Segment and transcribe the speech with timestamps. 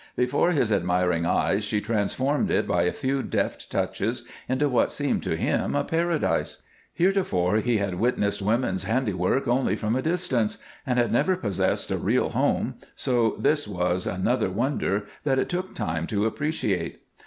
[0.15, 5.21] Before his admiring eyes she transformed it by a few deft touches into what seemed
[5.21, 6.57] to him a paradise.
[6.91, 11.97] Heretofore he had witnessed women's handiwork only from a distance, and had never possessed a
[11.99, 17.03] real home, so this was another wonder that it took time to appreciate.